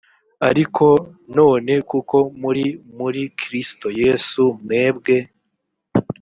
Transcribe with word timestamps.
ariko 0.49 0.85
none 1.37 1.73
kuko 1.89 2.17
muri 2.41 2.63
muri 2.97 3.21
kristo 3.41 3.87
yesu 4.01 4.43
mwebwe 4.63 5.15